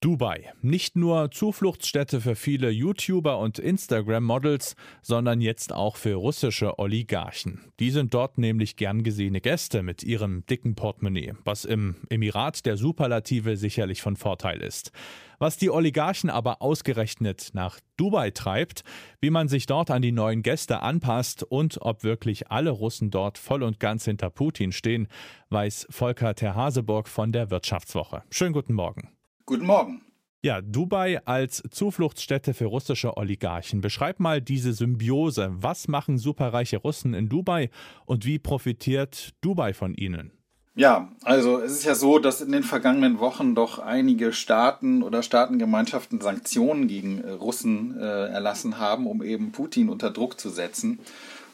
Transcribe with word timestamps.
Dubai. 0.00 0.50
Nicht 0.62 0.96
nur 0.96 1.30
Zufluchtsstätte 1.30 2.22
für 2.22 2.34
viele 2.34 2.70
YouTuber 2.70 3.38
und 3.38 3.58
Instagram-Models, 3.58 4.74
sondern 5.02 5.42
jetzt 5.42 5.74
auch 5.74 5.96
für 5.96 6.14
russische 6.14 6.78
Oligarchen. 6.78 7.70
Die 7.80 7.90
sind 7.90 8.14
dort 8.14 8.38
nämlich 8.38 8.76
gern 8.76 9.02
gesehene 9.02 9.42
Gäste 9.42 9.82
mit 9.82 10.02
ihrem 10.02 10.46
dicken 10.46 10.74
Portemonnaie, 10.74 11.34
was 11.44 11.66
im 11.66 11.96
Emirat 12.08 12.64
der 12.64 12.78
Superlative 12.78 13.58
sicherlich 13.58 14.00
von 14.00 14.16
Vorteil 14.16 14.62
ist. 14.62 14.90
Was 15.38 15.58
die 15.58 15.68
Oligarchen 15.68 16.30
aber 16.30 16.62
ausgerechnet 16.62 17.50
nach 17.52 17.78
Dubai 17.98 18.30
treibt, 18.30 18.84
wie 19.20 19.30
man 19.30 19.48
sich 19.48 19.66
dort 19.66 19.90
an 19.90 20.00
die 20.00 20.12
neuen 20.12 20.42
Gäste 20.42 20.80
anpasst 20.80 21.42
und 21.42 21.76
ob 21.82 22.04
wirklich 22.04 22.50
alle 22.50 22.70
Russen 22.70 23.10
dort 23.10 23.36
voll 23.36 23.62
und 23.62 23.80
ganz 23.80 24.06
hinter 24.06 24.30
Putin 24.30 24.72
stehen, 24.72 25.08
weiß 25.50 25.88
Volker 25.90 26.34
Terhaseburg 26.34 27.06
von 27.06 27.32
der 27.32 27.50
Wirtschaftswoche. 27.50 28.22
Schönen 28.30 28.54
guten 28.54 28.72
Morgen. 28.72 29.19
Guten 29.50 29.66
Morgen. 29.66 30.00
Ja, 30.42 30.60
Dubai 30.60 31.26
als 31.26 31.60
Zufluchtsstätte 31.72 32.54
für 32.54 32.66
russische 32.66 33.16
Oligarchen. 33.16 33.80
Beschreib 33.80 34.20
mal 34.20 34.40
diese 34.40 34.72
Symbiose. 34.72 35.50
Was 35.50 35.88
machen 35.88 36.18
superreiche 36.18 36.76
Russen 36.76 37.14
in 37.14 37.28
Dubai 37.28 37.68
und 38.06 38.24
wie 38.24 38.38
profitiert 38.38 39.30
Dubai 39.40 39.74
von 39.74 39.92
ihnen? 39.94 40.30
Ja, 40.76 41.10
also 41.24 41.58
es 41.58 41.72
ist 41.72 41.84
ja 41.84 41.96
so, 41.96 42.20
dass 42.20 42.40
in 42.40 42.52
den 42.52 42.62
vergangenen 42.62 43.18
Wochen 43.18 43.56
doch 43.56 43.80
einige 43.80 44.32
Staaten 44.32 45.02
oder 45.02 45.24
Staatengemeinschaften 45.24 46.20
Sanktionen 46.20 46.86
gegen 46.86 47.18
äh, 47.24 47.32
Russen 47.32 47.98
äh, 47.98 48.28
erlassen 48.28 48.78
haben, 48.78 49.08
um 49.08 49.20
eben 49.20 49.50
Putin 49.50 49.88
unter 49.88 50.12
Druck 50.12 50.38
zu 50.38 50.50
setzen. 50.50 51.00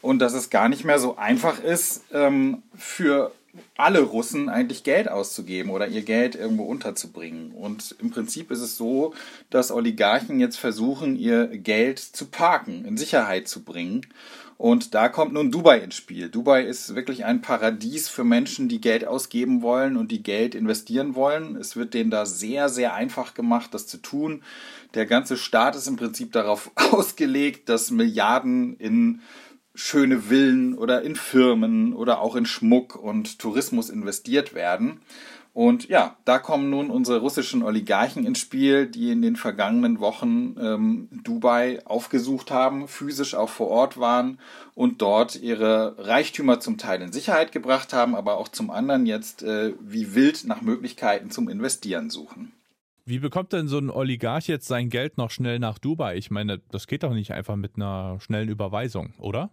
Und 0.03 0.19
dass 0.19 0.35
es 0.35 0.51
gar 0.51 0.69
nicht 0.69 0.85
mehr 0.85 0.99
so 0.99 1.17
einfach 1.17 1.61
ist, 1.61 2.05
ähm, 2.13 2.63
für 2.75 3.33
alle 3.77 4.01
Russen 4.01 4.49
eigentlich 4.49 4.85
Geld 4.85 5.09
auszugeben 5.09 5.71
oder 5.71 5.89
ihr 5.89 6.03
Geld 6.03 6.35
irgendwo 6.35 6.65
unterzubringen. 6.65 7.53
Und 7.53 7.95
im 8.01 8.11
Prinzip 8.11 8.51
ist 8.51 8.61
es 8.61 8.77
so, 8.77 9.15
dass 9.51 9.71
Oligarchen 9.71 10.41
jetzt 10.41 10.57
versuchen, 10.57 11.17
ihr 11.17 11.47
Geld 11.47 11.99
zu 11.99 12.27
parken, 12.27 12.85
in 12.85 12.97
Sicherheit 12.97 13.49
zu 13.49 13.63
bringen. 13.63 14.03
Und 14.59 14.95
da 14.95 15.11
kommt 15.11 15.35
nun 15.35 15.51
Dubai 15.51 15.81
ins 15.81 15.97
Spiel. 15.97 16.31
Dubai 16.31 16.63
ist 16.63 16.95
wirklich 16.95 17.27
ein 17.27 17.43
Paradies 17.43 18.09
für 18.09 18.25
Menschen, 18.25 18.69
die 18.69 18.81
Geld 18.81 19.07
ausgeben 19.07 19.61
wollen 19.61 19.99
und 19.99 20.11
die 20.11 20.23
Geld 20.23 20.55
investieren 20.55 21.15
wollen. 21.15 21.57
Es 21.57 21.77
wird 21.77 21.93
denen 21.93 22.11
da 22.11 22.25
sehr, 22.25 22.71
sehr 22.71 22.95
einfach 22.95 23.35
gemacht, 23.35 23.75
das 23.75 23.87
zu 23.87 23.99
tun. 23.99 24.43
Der 24.95 25.05
ganze 25.05 25.37
Staat 25.37 25.77
ist 25.77 25.89
im 25.89 25.97
Prinzip 25.97 26.33
darauf 26.33 26.71
ausgelegt, 26.93 27.69
dass 27.69 27.91
Milliarden 27.91 28.77
in 28.79 29.21
schöne 29.77 30.23
Villen 30.23 30.77
oder 30.77 31.03
in 31.03 31.15
Firmen 31.15 31.93
oder 31.93 32.21
auch 32.21 32.35
in 32.35 32.47
Schmuck 32.47 32.97
und 32.97 33.39
Tourismus 33.39 33.91
investiert 33.91 34.55
werden. 34.55 35.01
Und 35.53 35.89
ja, 35.89 36.19
da 36.27 36.39
kommen 36.39 36.69
nun 36.69 36.91
unsere 36.91 37.21
russischen 37.21 37.63
Oligarchen 37.63 38.27
ins 38.27 38.41
Spiel, 38.41 38.87
die 38.87 39.11
in 39.11 39.23
den 39.23 39.37
vergangenen 39.37 40.01
Wochen 40.01 40.55
ähm, 40.61 41.09
Dubai 41.25 41.81
aufgesucht 41.87 42.51
haben, 42.51 42.89
physisch 42.89 43.35
auch 43.35 43.49
vor 43.49 43.69
Ort 43.69 43.99
waren 43.99 44.39
und 44.75 45.01
dort 45.01 45.37
ihre 45.37 45.95
Reichtümer 45.97 46.61
zum 46.61 46.77
Teil 46.77 47.01
in 47.01 47.11
Sicherheit 47.11 47.53
gebracht 47.53 47.95
haben, 47.95 48.15
aber 48.15 48.37
auch 48.37 48.49
zum 48.49 48.71
anderen 48.71 49.07
jetzt 49.07 49.43
äh, 49.45 49.73
wie 49.81 50.15
wild 50.15 50.45
nach 50.45 50.61
Möglichkeiten 50.61 51.31
zum 51.31 51.49
Investieren 51.49 52.11
suchen. 52.11 52.53
Wie 53.07 53.21
bekommt 53.21 53.55
denn 53.55 53.67
so 53.67 53.79
ein 53.79 53.89
Oligarch 53.89 54.49
jetzt 54.49 54.67
sein 54.67 54.91
Geld 54.91 55.17
noch 55.17 55.31
schnell 55.31 55.59
nach 55.59 55.79
Dubai? 55.79 56.17
Ich 56.17 56.31
meine, 56.31 56.61
das 56.71 56.87
geht 56.87 57.03
doch 57.03 57.15
nicht 57.15 57.33
einfach 57.33 57.57
mit 57.57 57.77
einer 57.77 58.19
schnellen 58.21 58.51
Überweisung, 58.51 59.15
oder? 59.19 59.51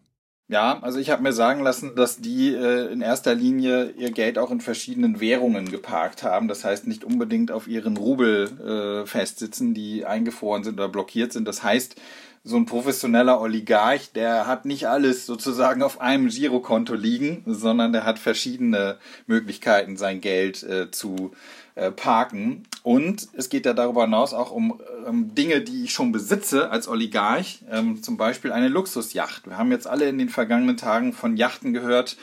Ja, 0.54 0.78
also 0.84 1.00
ich 1.00 1.10
habe 1.10 1.24
mir 1.24 1.34
sagen 1.34 1.64
lassen, 1.64 1.96
dass 1.96 2.18
die 2.18 2.54
äh, 2.54 2.92
in 2.94 3.02
erster 3.02 3.34
Linie 3.34 3.90
ihr 3.98 4.12
Geld 4.12 4.38
auch 4.38 4.52
in 4.52 4.62
verschiedenen 4.62 5.20
Währungen 5.20 5.72
geparkt 5.72 6.22
haben. 6.22 6.48
Das 6.48 6.64
heißt 6.64 6.86
nicht 6.86 7.04
unbedingt 7.04 7.50
auf 7.50 7.68
ihren 7.68 7.98
Rubel 7.98 9.02
äh, 9.04 9.08
festsitzen, 9.08 9.74
die 9.74 10.06
eingefroren 10.06 10.64
sind 10.64 10.76
oder 10.76 10.90
blockiert 10.90 11.34
sind. 11.34 11.48
Das 11.48 11.64
heißt, 11.64 11.96
so 12.44 12.56
ein 12.56 12.68
professioneller 12.68 13.42
Oligarch, 13.42 14.12
der 14.12 14.46
hat 14.46 14.66
nicht 14.66 14.88
alles 14.88 15.26
sozusagen 15.26 15.82
auf 15.82 16.00
einem 16.00 16.28
Girokonto 16.28 16.94
liegen, 16.94 17.42
sondern 17.48 17.92
der 17.92 18.06
hat 18.06 18.20
verschiedene 18.20 19.00
Möglichkeiten, 19.26 19.98
sein 19.98 20.22
Geld 20.22 20.62
äh, 20.62 20.92
zu 20.92 21.32
äh, 21.32 21.63
parken. 21.96 22.64
Und 22.84 23.30
es 23.34 23.50
geht 23.50 23.66
ja 23.66 23.74
darüber 23.74 24.04
hinaus 24.04 24.34
auch 24.34 24.52
um 24.52 24.82
ähm, 25.08 25.34
Dinge, 25.34 25.62
die 25.62 25.86
ich 25.86 25.94
schon 25.94 26.12
besitze 26.12 26.70
als 26.70 26.88
Oligarch, 26.88 27.64
ähm, 27.72 28.04
zum 28.04 28.18
Beispiel 28.18 28.52
eine 28.52 28.68
Luxusjacht. 28.68 29.48
Wir 29.48 29.58
haben 29.58 29.72
jetzt 29.72 29.88
alle 29.88 30.08
in 30.10 30.18
den 30.18 30.30
vergangenen 30.30 30.78
Tagen 30.78 31.14
von 31.14 31.38
Yachten 31.38 31.74
gehört, 31.74 32.18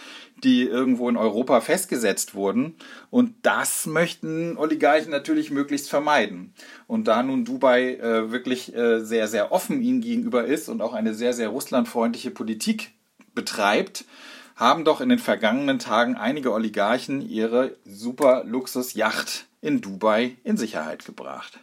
die 0.45 0.63
irgendwo 0.63 1.09
in 1.09 1.17
Europa 1.17 1.61
festgesetzt 1.61 2.35
wurden. 2.35 2.77
Und 3.11 3.35
das 3.43 3.87
möchten 3.87 4.57
Oligarchen 4.57 5.11
natürlich 5.11 5.51
möglichst 5.51 5.91
vermeiden. 5.91 6.55
Und 6.87 7.09
da 7.09 7.23
nun 7.23 7.45
Dubai 7.45 7.95
äh, 7.95 8.31
wirklich 8.31 8.75
äh, 8.75 9.01
sehr, 9.01 9.29
sehr 9.29 9.53
offen 9.53 9.83
ihnen 9.83 10.01
gegenüber 10.01 10.45
ist 10.45 10.69
und 10.69 10.83
auch 10.83 10.95
eine 10.95 11.15
sehr, 11.15 11.33
sehr 11.33 11.49
russlandfreundliche 11.49 12.31
Politik 12.31 12.93
betreibt, 13.35 14.05
haben 14.61 14.85
doch 14.85 15.01
in 15.01 15.09
den 15.09 15.19
vergangenen 15.19 15.79
Tagen 15.79 16.15
einige 16.15 16.53
Oligarchen 16.53 17.23
ihre 17.29 17.77
super 17.85 18.45
Luxusjacht 18.45 19.47
in 19.61 19.81
Dubai 19.81 20.37
in 20.45 20.57
Sicherheit 20.57 21.05
gebracht. 21.05 21.59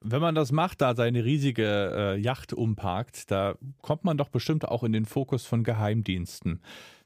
Wenn 0.00 0.22
man 0.22 0.34
das 0.34 0.50
macht, 0.50 0.80
da 0.80 0.94
seine 0.94 1.24
riesige 1.24 1.92
äh, 1.94 2.18
Yacht 2.18 2.52
umparkt, 2.52 3.30
da 3.30 3.56
kommt 3.82 4.04
man 4.04 4.16
doch 4.16 4.30
bestimmt 4.30 4.66
auch 4.66 4.82
in 4.82 4.92
den 4.92 5.04
Fokus 5.04 5.44
von 5.44 5.62
Geheimdiensten 5.62 6.60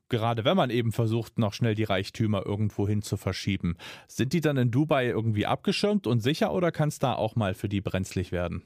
gerade 0.09 0.45
wenn 0.45 0.57
man 0.57 0.71
eben 0.71 0.93
versucht, 0.93 1.39
noch 1.39 1.53
schnell 1.53 1.75
die 1.75 1.85
Reichtümer 1.85 2.45
irgendwo 2.47 2.87
hin 2.87 3.03
zu 3.03 3.17
verschieben. 3.17 3.77
Sind 4.07 4.33
die 4.33 4.41
dann 4.41 4.57
in 4.57 4.71
Dubai 4.71 5.07
irgendwie 5.07 5.47
abgeschirmt 5.47 6.07
und 6.07 6.21
sicher 6.21 6.53
oder 6.53 6.73
kann 6.73 6.89
es 6.89 6.99
da 6.99 7.15
auch 7.15 7.37
mal 7.37 7.55
für 7.55 7.69
die 7.69 7.81
brenzlig 7.81 8.33
werden? 8.33 8.63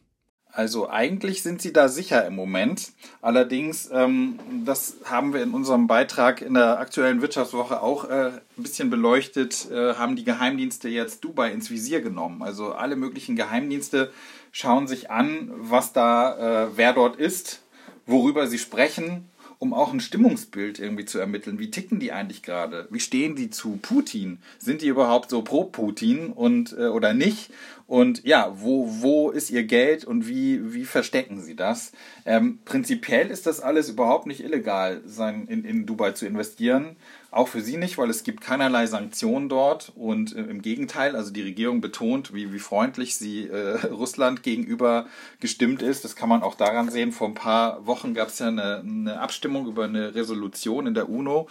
Also 0.53 0.91
eigentlich 0.91 1.43
sind 1.43 1.62
sie 1.62 1.72
da 1.72 1.88
sicher 1.88 2.27
im 2.27 2.34
Moment. 2.34 2.93
Allerdings, 3.22 3.88
ähm, 3.93 4.38
das 4.65 4.97
haben 5.05 5.33
wir 5.33 5.43
in 5.43 5.53
unserem 5.53 5.87
Beitrag 5.87 6.43
in 6.43 6.55
der 6.55 6.78
aktuellen 6.78 7.22
Wirtschaftswoche 7.22 7.83
auch 7.83 8.05
äh, 8.09 8.33
ein 8.33 8.41
bisschen 8.56 8.91
beleuchtet, 8.91 9.71
äh, 9.71 9.94
haben 9.94 10.16
die 10.16 10.25
Geheimdienste 10.25 10.89
jetzt 10.89 11.25
Dubai 11.25 11.53
ins 11.53 11.71
Visier 11.71 12.00
genommen. 12.00 12.43
Also 12.43 12.72
alle 12.72 12.97
möglichen 12.97 13.37
Geheimdienste 13.37 14.10
schauen 14.53 14.89
sich 14.89 15.10
an, 15.10 15.53
was 15.56 15.93
da, 15.93 16.65
äh, 16.65 16.69
wer 16.75 16.93
dort 16.93 17.16
ist, 17.16 17.62
worüber 18.06 18.47
sie 18.47 18.59
sprechen 18.59 19.28
um 19.60 19.75
auch 19.75 19.93
ein 19.93 20.00
Stimmungsbild 20.00 20.78
irgendwie 20.78 21.04
zu 21.04 21.19
ermitteln. 21.19 21.59
Wie 21.59 21.71
ticken 21.71 22.00
die 22.00 22.12
eigentlich 22.12 22.43
gerade? 22.43 22.88
Wie 22.91 22.98
stehen 22.98 23.37
die 23.37 23.50
zu 23.50 23.78
Putin? 23.81 24.38
Sind 24.59 24.81
die 24.81 24.88
überhaupt 24.88 25.28
so 25.28 25.43
pro 25.43 25.65
Putin 25.65 26.32
und 26.32 26.72
äh, 26.72 26.87
oder 26.87 27.12
nicht? 27.12 27.50
Und 27.87 28.25
ja, 28.25 28.54
wo, 28.56 28.87
wo 29.03 29.31
ist 29.31 29.50
ihr 29.50 29.65
Geld 29.65 30.06
und 30.06 30.26
wie, 30.26 30.72
wie 30.72 30.87
verstecken 30.87 31.43
sie 31.43 31.56
das? 31.56 31.93
Ähm, 32.25 32.60
prinzipiell 32.65 33.31
ist 33.31 33.47
das 33.47 33.60
alles 33.60 33.91
überhaupt 33.91 34.26
nicht 34.26 34.43
illegal, 34.43 35.03
sein, 35.04 35.47
in, 35.47 35.65
in 35.66 35.84
Dubai 35.84 36.12
zu 36.12 36.25
investieren. 36.25 36.97
Auch 37.31 37.49
für 37.49 37.61
sie 37.61 37.77
nicht, 37.77 37.97
weil 37.97 38.11
es 38.11 38.25
gibt 38.25 38.41
keinerlei 38.41 38.87
Sanktionen 38.87 39.49
dort. 39.49 39.93
Und 39.95 40.35
äh, 40.35 40.41
im 40.43 40.63
Gegenteil, 40.63 41.15
also 41.15 41.33
die 41.33 41.43
Regierung 41.43 41.81
betont, 41.81 42.35
wie, 42.35 42.53
wie 42.53 42.59
freundlich 42.59 43.17
sie 43.17 43.47
äh, 43.47 43.87
Russland 43.91 44.43
gegenüber 44.43 45.07
gestimmt 45.39 45.83
ist. 45.83 46.05
Das 46.05 46.17
kann 46.17 46.29
man 46.29 46.43
auch 46.43 46.55
daran 46.55 46.91
sehen. 46.91 47.13
Vor 47.13 47.29
ein 47.29 47.35
paar 47.35 47.87
Wochen 47.87 48.15
gab 48.15 48.29
es 48.29 48.39
ja 48.41 48.49
eine, 48.49 48.81
eine 48.81 49.21
Abstimmung 49.21 49.67
über 49.67 49.85
eine 49.85 50.15
Resolution 50.15 50.87
in 50.87 50.95
der 50.95 51.09
UNO 51.09 51.49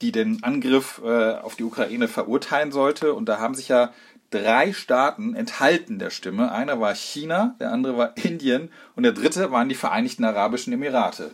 die 0.00 0.12
den 0.12 0.44
Angriff 0.44 1.00
äh, 1.04 1.34
auf 1.34 1.56
die 1.56 1.64
Ukraine 1.64 2.08
verurteilen 2.08 2.72
sollte. 2.72 3.14
Und 3.14 3.28
da 3.28 3.40
haben 3.40 3.54
sich 3.54 3.68
ja 3.68 3.92
drei 4.30 4.72
Staaten 4.72 5.34
enthalten 5.34 5.98
der 5.98 6.10
Stimme. 6.10 6.52
Einer 6.52 6.80
war 6.80 6.94
China, 6.94 7.56
der 7.60 7.72
andere 7.72 7.96
war 7.96 8.16
Indien 8.16 8.70
und 8.94 9.02
der 9.02 9.12
dritte 9.12 9.50
waren 9.50 9.68
die 9.68 9.74
Vereinigten 9.74 10.24
Arabischen 10.24 10.72
Emirate. 10.72 11.32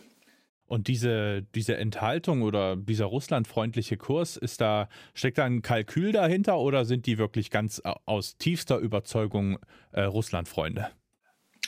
Und 0.67 0.87
diese, 0.87 1.43
diese 1.53 1.77
Enthaltung 1.77 2.41
oder 2.41 2.75
dieser 2.75 3.05
russlandfreundliche 3.05 3.97
Kurs, 3.97 4.35
ist 4.35 4.61
da, 4.61 4.89
steckt 5.13 5.37
da 5.37 5.45
ein 5.45 5.61
Kalkül 5.61 6.11
dahinter 6.11 6.57
oder 6.57 6.85
sind 6.85 7.05
die 7.05 7.17
wirklich 7.17 7.51
ganz 7.51 7.81
aus 8.05 8.37
tiefster 8.37 8.79
Überzeugung 8.79 9.59
äh, 9.91 10.01
Russlandfreunde? 10.01 10.89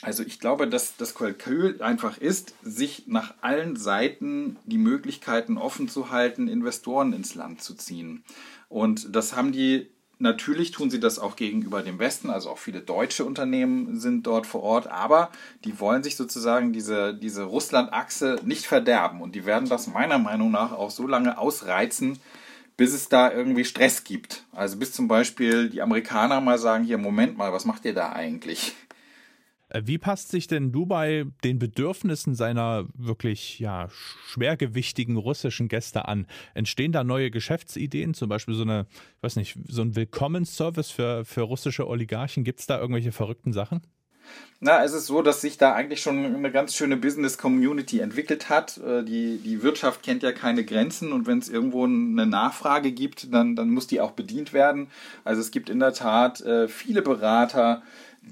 Also 0.01 0.23
ich 0.23 0.39
glaube, 0.39 0.67
dass 0.67 0.95
das 0.95 1.15
Kalkül 1.15 1.81
einfach 1.81 2.17
ist, 2.17 2.53
sich 2.61 3.07
nach 3.07 3.35
allen 3.41 3.75
Seiten 3.75 4.57
die 4.65 4.77
Möglichkeiten 4.77 5.57
offen 5.57 5.87
zu 5.87 6.11
halten, 6.11 6.47
Investoren 6.47 7.13
ins 7.13 7.33
Land 7.33 7.61
zu 7.61 7.75
ziehen. 7.75 8.23
Und 8.69 9.15
das 9.15 9.35
haben 9.35 9.51
die 9.51 9.89
Natürlich 10.19 10.71
tun 10.71 10.89
sie 10.89 10.99
das 10.99 11.19
auch 11.19 11.35
gegenüber 11.35 11.83
dem 11.83 11.99
Westen, 11.99 12.31
also 12.31 12.49
auch 12.49 12.57
viele 12.57 12.81
deutsche 12.81 13.23
Unternehmen 13.23 13.99
sind 13.99 14.25
dort 14.25 14.47
vor 14.47 14.63
Ort, 14.63 14.87
aber 14.87 15.29
die 15.63 15.79
wollen 15.79 16.01
sich 16.01 16.15
sozusagen 16.15 16.73
diese, 16.73 17.13
diese 17.13 17.43
Russland-Achse 17.43 18.39
nicht 18.43 18.65
verderben 18.65 19.21
und 19.21 19.35
die 19.35 19.45
werden 19.45 19.69
das 19.69 19.85
meiner 19.85 20.17
Meinung 20.17 20.49
nach 20.49 20.71
auch 20.71 20.89
so 20.89 21.05
lange 21.05 21.37
ausreizen, 21.37 22.19
bis 22.77 22.93
es 22.93 23.09
da 23.09 23.31
irgendwie 23.31 23.65
Stress 23.65 24.03
gibt. 24.03 24.43
Also 24.53 24.77
bis 24.77 24.91
zum 24.91 25.07
Beispiel 25.07 25.69
die 25.69 25.83
Amerikaner 25.83 26.41
mal 26.41 26.57
sagen, 26.57 26.83
hier, 26.83 26.97
Moment 26.97 27.37
mal, 27.37 27.53
was 27.53 27.65
macht 27.65 27.85
ihr 27.85 27.93
da 27.93 28.11
eigentlich? 28.11 28.75
Äh, 29.69 29.81
wie 29.85 29.97
passt 29.97 30.29
sich 30.29 30.47
denn 30.47 30.71
Dubai 30.71 31.25
den 31.43 31.59
Bedürfnissen 31.59 32.35
seiner 32.35 32.87
wirklich 32.93 33.59
ja, 33.59 33.89
schwergewichtigen 34.27 35.17
russischen 35.17 35.67
Gäste 35.67 36.07
an? 36.07 36.27
Entstehen 36.53 36.91
da 36.91 37.03
neue 37.03 37.31
Geschäftsideen, 37.31 38.13
zum 38.13 38.29
Beispiel 38.29 38.55
so 38.55 38.63
eine, 38.63 38.87
weiß 39.21 39.35
nicht, 39.35 39.57
so 39.67 39.81
ein 39.81 39.95
Willkommensservice 39.95 40.91
für, 40.91 41.25
für 41.25 41.41
russische 41.41 41.87
Oligarchen? 41.87 42.43
Gibt 42.43 42.59
es 42.59 42.67
da 42.67 42.79
irgendwelche 42.79 43.11
verrückten 43.11 43.53
Sachen? 43.53 43.81
Na, 44.59 44.83
es 44.83 44.93
ist 44.93 45.05
so, 45.05 45.21
dass 45.21 45.41
sich 45.41 45.57
da 45.57 45.73
eigentlich 45.73 46.01
schon 46.01 46.35
eine 46.35 46.51
ganz 46.51 46.75
schöne 46.75 46.97
Business-Community 46.97 47.99
entwickelt 47.99 48.49
hat. 48.49 48.77
Äh, 48.77 49.03
die, 49.03 49.37
die 49.37 49.61
Wirtschaft 49.61 50.03
kennt 50.03 50.23
ja 50.23 50.31
keine 50.31 50.65
Grenzen 50.65 51.13
und 51.13 51.27
wenn 51.27 51.37
es 51.37 51.49
irgendwo 51.49 51.85
eine 51.85 52.25
Nachfrage 52.25 52.91
gibt, 52.91 53.33
dann, 53.33 53.55
dann 53.55 53.69
muss 53.69 53.87
die 53.87 54.01
auch 54.01 54.11
bedient 54.11 54.53
werden. 54.53 54.87
Also 55.23 55.41
es 55.41 55.51
gibt 55.51 55.69
in 55.69 55.79
der 55.79 55.93
Tat 55.93 56.41
äh, 56.41 56.67
viele 56.67 57.01
Berater, 57.01 57.83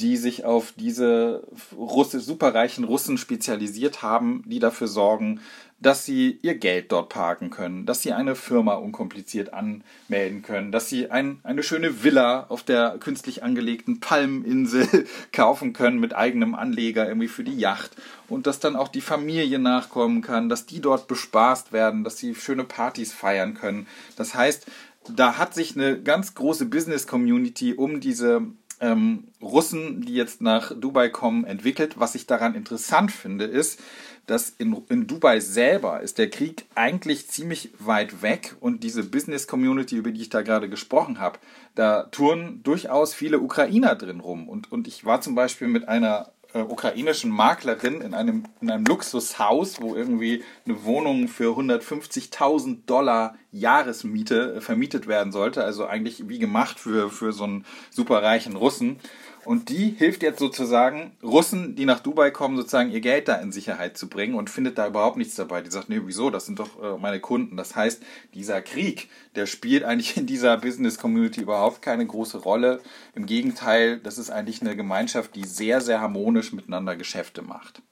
die 0.01 0.18
sich 0.18 0.45
auf 0.45 0.74
diese 0.74 1.47
Russe, 1.75 2.19
superreichen 2.19 2.83
Russen 2.83 3.18
spezialisiert 3.18 4.01
haben, 4.01 4.44
die 4.45 4.59
dafür 4.59 4.88
sorgen, 4.88 5.39
dass 5.80 6.06
sie 6.06 6.39
ihr 6.42 6.56
Geld 6.56 6.92
dort 6.92 7.09
parken 7.09 7.50
können, 7.50 7.86
dass 7.86 8.01
sie 8.01 8.13
eine 8.13 8.36
Firma 8.36 8.75
unkompliziert 8.75 9.53
anmelden 9.53 10.42
können, 10.42 10.71
dass 10.71 10.89
sie 10.89 11.12
ein, 11.12 11.39
eine 11.44 11.63
schöne 11.63 12.03
Villa 12.03 12.45
auf 12.47 12.63
der 12.63 12.97
künstlich 13.00 13.44
angelegten 13.44 14.00
Palminsel 14.00 15.06
kaufen 15.33 15.74
können 15.74 16.00
mit 16.00 16.15
eigenem 16.15 16.56
Anleger 16.56 17.07
irgendwie 17.07 17.27
für 17.27 17.44
die 17.44 17.57
Yacht 17.57 17.92
und 18.30 18.47
dass 18.47 18.59
dann 18.59 18.75
auch 18.75 18.88
die 18.88 19.01
Familie 19.01 19.59
nachkommen 19.59 20.21
kann, 20.21 20.50
dass 20.50 20.65
die 20.65 20.80
dort 20.80 21.07
bespaßt 21.07 21.74
werden, 21.74 22.03
dass 22.03 22.18
sie 22.18 22.36
schöne 22.36 22.63
Partys 22.63 23.13
feiern 23.13 23.53
können. 23.53 23.86
Das 24.15 24.33
heißt, 24.33 24.65
da 25.13 25.38
hat 25.38 25.53
sich 25.53 25.75
eine 25.75 26.01
ganz 26.01 26.36
große 26.36 26.65
Business 26.65 27.06
Community 27.06 27.74
um 27.74 28.00
diese 28.00 28.42
ähm, 28.85 29.25
Russen, 29.41 30.01
die 30.01 30.13
jetzt 30.13 30.41
nach 30.41 30.71
Dubai 30.75 31.09
kommen, 31.09 31.43
entwickelt. 31.43 31.99
Was 31.99 32.15
ich 32.15 32.27
daran 32.27 32.55
interessant 32.55 33.11
finde, 33.11 33.45
ist, 33.45 33.79
dass 34.27 34.49
in, 34.49 34.75
in 34.89 35.07
Dubai 35.07 35.39
selber 35.39 36.01
ist 36.01 36.17
der 36.17 36.29
Krieg 36.29 36.65
eigentlich 36.73 37.27
ziemlich 37.27 37.71
weit 37.79 38.21
weg 38.21 38.55
und 38.59 38.83
diese 38.83 39.03
Business 39.03 39.47
Community, 39.47 39.95
über 39.97 40.11
die 40.11 40.21
ich 40.21 40.29
da 40.29 40.41
gerade 40.41 40.69
gesprochen 40.69 41.19
habe, 41.19 41.39
da 41.75 42.03
touren 42.03 42.61
durchaus 42.63 43.13
viele 43.13 43.39
Ukrainer 43.39 43.95
drin 43.95 44.19
rum. 44.19 44.49
Und, 44.49 44.71
und 44.71 44.87
ich 44.87 45.05
war 45.05 45.21
zum 45.21 45.35
Beispiel 45.35 45.67
mit 45.67 45.87
einer 45.87 46.31
äh, 46.56 46.62
ukrainischen 46.62 47.31
Maklerin 47.31 48.00
in 48.00 48.13
einem, 48.13 48.46
in 48.62 48.72
einem 48.72 48.86
Luxushaus, 48.86 49.81
wo 49.81 49.94
irgendwie 49.94 50.44
eine 50.66 50.86
Wohnung 50.86 51.28
für 51.28 51.52
150.000 51.52 52.86
Dollar 52.86 53.36
Jahresmiete 53.52 54.56
äh, 54.56 54.62
vermietet 54.62 55.06
werden 55.06 55.34
sollte. 55.34 55.63
Also 55.63 55.86
eigentlich 55.86 56.30
wie 56.30 56.40
gemacht 56.40 56.80
für, 56.80 57.10
für 57.10 57.34
so 57.34 57.44
einen 57.44 57.66
superreichen 57.92 58.56
Russen. 58.56 59.00
Und 59.45 59.69
die 59.69 59.89
hilft 59.89 60.24
jetzt 60.24 60.39
sozusagen 60.39 61.15
Russen, 61.21 61.75
die 61.75 61.86
nach 61.86 62.00
Dubai 62.00 62.31
kommen, 62.31 62.57
sozusagen 62.57 62.92
ihr 62.92 63.01
Geld 63.01 63.27
da 63.27 63.36
in 63.36 63.51
Sicherheit 63.51 63.95
zu 63.95 64.09
bringen 64.09 64.33
und 64.33 64.50
findet 64.50 64.77
da 64.77 64.88
überhaupt 64.88 65.18
nichts 65.18 65.36
dabei. 65.36 65.62
Die 65.62 65.69
sagt, 65.69 65.88
nee, 65.88 66.01
wieso? 66.03 66.31
Das 66.31 66.47
sind 66.47 66.59
doch 66.59 66.81
äh, 66.81 66.97
meine 66.97 67.19
Kunden. 67.19 67.56
Das 67.56 67.75
heißt, 67.75 68.03
dieser 68.33 68.62
Krieg, 68.62 69.09
der 69.36 69.45
spielt 69.45 69.83
eigentlich 69.83 70.18
in 70.18 70.25
dieser 70.25 70.57
Business 70.57 70.97
Community 70.97 71.42
überhaupt 71.42 71.83
keine 71.83 72.06
große 72.06 72.39
Rolle. 72.39 72.81
Im 73.13 73.27
Gegenteil, 73.27 74.00
das 74.00 74.18
ist 74.18 74.31
eigentlich 74.31 74.62
eine 74.62 74.75
Gemeinschaft, 74.75 75.36
die 75.36 75.45
sehr, 75.45 75.80
sehr 75.80 76.01
harmonisch 76.01 76.51
miteinander 76.51 76.95
Geschäfte 76.95 77.44
macht. 77.44 77.83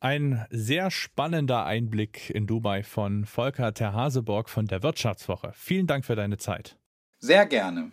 Ein 0.00 0.46
sehr 0.50 0.90
spannender 0.90 1.64
Einblick 1.64 2.28
in 2.30 2.46
Dubai 2.46 2.82
von 2.82 3.24
Volker 3.24 3.72
Terhaseborg 3.72 4.50
von 4.50 4.66
der 4.66 4.82
Wirtschaftswoche. 4.82 5.52
Vielen 5.54 5.86
Dank 5.86 6.04
für 6.04 6.16
deine 6.16 6.36
Zeit. 6.36 6.76
Sehr 7.18 7.46
gerne. 7.46 7.92